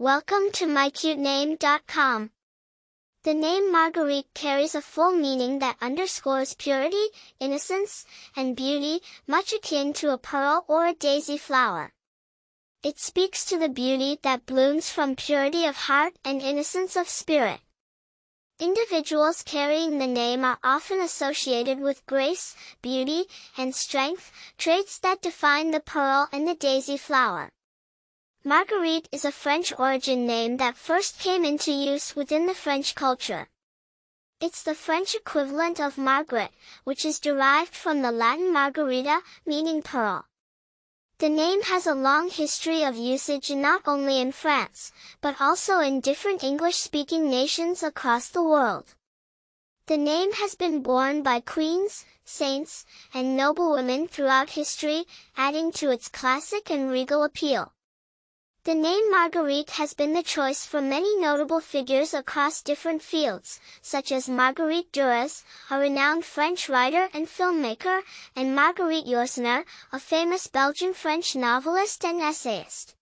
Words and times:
Welcome 0.00 0.50
to 0.52 0.64
mycutename.com. 0.64 2.30
The 3.22 3.34
name 3.34 3.70
Marguerite 3.70 4.32
carries 4.32 4.74
a 4.74 4.80
full 4.80 5.12
meaning 5.12 5.58
that 5.58 5.76
underscores 5.82 6.54
purity, 6.54 7.04
innocence, 7.38 8.06
and 8.34 8.56
beauty, 8.56 9.02
much 9.26 9.52
akin 9.52 9.92
to 10.00 10.14
a 10.14 10.16
pearl 10.16 10.64
or 10.68 10.86
a 10.86 10.94
daisy 10.94 11.36
flower. 11.36 11.92
It 12.82 12.98
speaks 12.98 13.44
to 13.44 13.58
the 13.58 13.68
beauty 13.68 14.18
that 14.22 14.46
blooms 14.46 14.88
from 14.88 15.16
purity 15.16 15.66
of 15.66 15.76
heart 15.76 16.14
and 16.24 16.40
innocence 16.40 16.96
of 16.96 17.06
spirit. 17.06 17.60
Individuals 18.58 19.42
carrying 19.42 19.98
the 19.98 20.06
name 20.06 20.46
are 20.46 20.58
often 20.64 21.02
associated 21.02 21.78
with 21.78 22.06
grace, 22.06 22.56
beauty, 22.80 23.24
and 23.58 23.74
strength, 23.74 24.32
traits 24.56 24.98
that 25.00 25.20
define 25.20 25.72
the 25.72 25.80
pearl 25.80 26.26
and 26.32 26.48
the 26.48 26.54
daisy 26.54 26.96
flower. 26.96 27.50
Marguerite 28.42 29.06
is 29.12 29.26
a 29.26 29.32
French 29.32 29.70
origin 29.78 30.26
name 30.26 30.56
that 30.56 30.74
first 30.74 31.18
came 31.18 31.44
into 31.44 31.70
use 31.70 32.16
within 32.16 32.46
the 32.46 32.54
French 32.54 32.94
culture. 32.94 33.50
It's 34.40 34.62
the 34.62 34.74
French 34.74 35.14
equivalent 35.14 35.78
of 35.78 35.98
Margaret, 35.98 36.50
which 36.84 37.04
is 37.04 37.20
derived 37.20 37.74
from 37.74 38.00
the 38.00 38.10
Latin 38.10 38.50
margarita, 38.50 39.20
meaning 39.44 39.82
pearl. 39.82 40.24
The 41.18 41.28
name 41.28 41.60
has 41.64 41.86
a 41.86 41.94
long 41.94 42.30
history 42.30 42.82
of 42.82 42.96
usage 42.96 43.50
not 43.50 43.82
only 43.84 44.18
in 44.22 44.32
France, 44.32 44.90
but 45.20 45.38
also 45.38 45.80
in 45.80 46.00
different 46.00 46.42
English-speaking 46.42 47.28
nations 47.28 47.82
across 47.82 48.30
the 48.30 48.42
world. 48.42 48.94
The 49.84 49.98
name 49.98 50.32
has 50.32 50.54
been 50.54 50.82
borne 50.82 51.22
by 51.22 51.40
queens, 51.40 52.06
saints, 52.24 52.86
and 53.12 53.36
noblewomen 53.36 54.08
throughout 54.08 54.50
history, 54.50 55.04
adding 55.36 55.72
to 55.72 55.90
its 55.90 56.08
classic 56.08 56.70
and 56.70 56.90
regal 56.90 57.22
appeal. 57.22 57.74
The 58.70 58.76
name 58.76 59.10
Marguerite 59.10 59.70
has 59.70 59.94
been 59.94 60.12
the 60.12 60.22
choice 60.22 60.64
for 60.64 60.80
many 60.80 61.16
notable 61.16 61.58
figures 61.58 62.14
across 62.14 62.62
different 62.62 63.02
fields, 63.02 63.58
such 63.82 64.12
as 64.12 64.28
Marguerite 64.28 64.92
Duras, 64.92 65.42
a 65.72 65.80
renowned 65.80 66.24
French 66.24 66.68
writer 66.68 67.08
and 67.12 67.26
filmmaker, 67.26 68.02
and 68.36 68.54
Marguerite 68.54 69.06
Yourcenar, 69.06 69.64
a 69.92 69.98
famous 69.98 70.46
Belgian-French 70.46 71.34
novelist 71.34 72.04
and 72.04 72.20
essayist. 72.20 72.94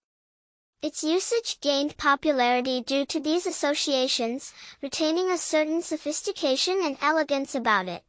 Its 0.81 1.05
usage 1.05 1.61
gained 1.61 1.99
popularity 1.99 2.81
due 2.81 3.05
to 3.05 3.21
these 3.21 3.45
associations, 3.45 4.55
retaining 4.81 5.31
a 5.31 5.37
certain 5.37 5.83
sophistication 5.83 6.81
and 6.83 6.97
elegance 7.03 7.55
about 7.55 7.89
it. 7.89 8.03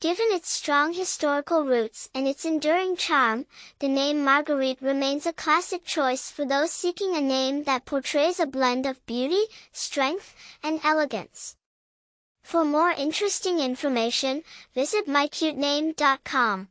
Given 0.00 0.28
its 0.30 0.50
strong 0.50 0.94
historical 0.94 1.66
roots 1.66 2.08
and 2.14 2.26
its 2.26 2.46
enduring 2.46 2.96
charm, 2.96 3.44
the 3.80 3.88
name 3.88 4.24
Marguerite 4.24 4.80
remains 4.80 5.26
a 5.26 5.32
classic 5.34 5.84
choice 5.84 6.30
for 6.30 6.46
those 6.46 6.72
seeking 6.72 7.14
a 7.14 7.20
name 7.20 7.64
that 7.64 7.84
portrays 7.84 8.40
a 8.40 8.46
blend 8.46 8.86
of 8.86 9.04
beauty, 9.04 9.42
strength, 9.72 10.34
and 10.62 10.80
elegance. 10.82 11.56
For 12.42 12.64
more 12.64 12.90
interesting 12.90 13.58
information, 13.58 14.42
visit 14.74 15.06
mycutename.com. 15.06 16.68